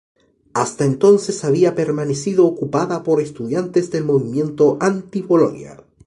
Hasta 0.55 0.83
entonces 0.83 1.43
había 1.43 1.75
permanecido 1.75 2.45
ocupada 2.47 3.03
por 3.03 3.21
estudiantes 3.21 3.91
del 3.91 4.03
movimiento 4.03 4.79
anti-Bolonia. 4.81 5.77